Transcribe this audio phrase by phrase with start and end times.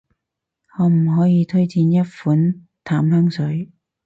[0.65, 3.69] 可唔可以推薦一款淡香水？